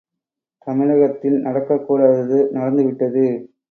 தமிழகத்தில் 0.57 1.37
நடக்கக் 1.41 1.87
கூடாதது 1.87 2.49
நடந்து 2.51 2.83
விட்டது. 2.83 3.51